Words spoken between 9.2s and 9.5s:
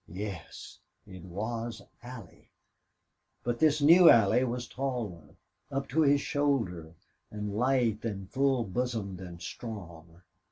and